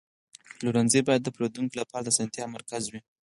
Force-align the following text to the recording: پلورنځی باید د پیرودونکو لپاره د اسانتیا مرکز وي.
پلورنځی 0.57 1.01
باید 1.07 1.21
د 1.23 1.27
پیرودونکو 1.35 1.79
لپاره 1.81 2.03
د 2.03 2.07
اسانتیا 2.13 2.45
مرکز 2.55 2.83
وي. 2.91 3.01